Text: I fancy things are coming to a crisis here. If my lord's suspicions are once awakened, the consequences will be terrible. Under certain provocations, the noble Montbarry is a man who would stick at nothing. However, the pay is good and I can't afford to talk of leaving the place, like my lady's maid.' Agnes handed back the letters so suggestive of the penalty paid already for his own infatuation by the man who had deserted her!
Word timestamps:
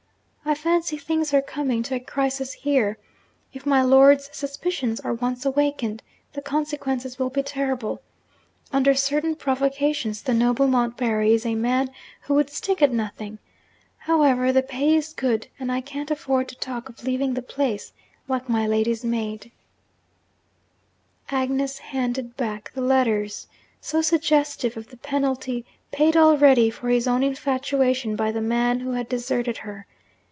I 0.43 0.55
fancy 0.55 0.97
things 0.97 1.33
are 1.33 1.41
coming 1.41 1.81
to 1.83 1.95
a 1.95 1.99
crisis 2.01 2.51
here. 2.51 2.97
If 3.53 3.65
my 3.65 3.81
lord's 3.83 4.27
suspicions 4.35 4.99
are 4.99 5.13
once 5.13 5.45
awakened, 5.45 6.03
the 6.33 6.41
consequences 6.41 7.17
will 7.17 7.29
be 7.29 7.41
terrible. 7.41 8.01
Under 8.73 8.93
certain 8.93 9.35
provocations, 9.35 10.23
the 10.23 10.33
noble 10.33 10.67
Montbarry 10.67 11.31
is 11.31 11.45
a 11.45 11.55
man 11.55 11.89
who 12.23 12.33
would 12.33 12.49
stick 12.49 12.81
at 12.81 12.91
nothing. 12.91 13.37
However, 13.99 14.51
the 14.51 14.63
pay 14.63 14.93
is 14.95 15.13
good 15.13 15.47
and 15.57 15.71
I 15.71 15.79
can't 15.79 16.11
afford 16.11 16.49
to 16.49 16.55
talk 16.59 16.89
of 16.89 17.03
leaving 17.05 17.35
the 17.35 17.41
place, 17.43 17.93
like 18.27 18.49
my 18.49 18.67
lady's 18.67 19.05
maid.' 19.05 19.51
Agnes 21.29 21.77
handed 21.77 22.35
back 22.35 22.73
the 22.73 22.81
letters 22.81 23.47
so 23.79 24.01
suggestive 24.01 24.75
of 24.75 24.89
the 24.89 24.97
penalty 24.97 25.65
paid 25.91 26.17
already 26.17 26.69
for 26.69 26.89
his 26.89 27.07
own 27.07 27.23
infatuation 27.23 28.17
by 28.17 28.33
the 28.33 28.41
man 28.41 28.81
who 28.81 28.91
had 28.91 29.07
deserted 29.07 29.59
her! 29.59 29.85